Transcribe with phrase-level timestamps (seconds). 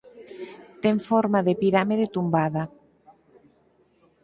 [0.83, 2.63] Ten forma de pirámide tumbada.